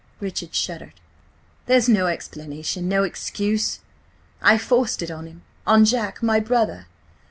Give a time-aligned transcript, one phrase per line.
[0.19, 0.95] Richard shuddered.
[1.67, 3.81] "There's no explanation–no excuse.
[4.41, 5.43] I forced it on him!
[5.67, 6.87] On Jack, my brother!